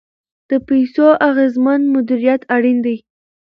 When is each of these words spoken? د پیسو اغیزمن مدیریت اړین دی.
د 0.49 0.51
پیسو 0.67 1.05
اغیزمن 1.29 1.81
مدیریت 1.93 2.41
اړین 2.55 2.77
دی. 2.85 2.97